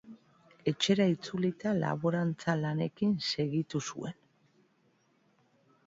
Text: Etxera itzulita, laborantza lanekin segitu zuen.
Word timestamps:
Etxera 0.71 1.05
itzulita, 1.15 1.75
laborantza 1.83 2.57
lanekin 2.63 3.15
segitu 3.31 3.85
zuen. 3.93 4.21